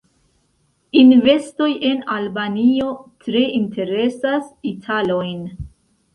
Investoj 1.01 1.67
en 1.89 2.01
Albanio 2.13 2.89
tre 3.27 3.45
interesas 3.59 4.51
italojn. 4.73 5.47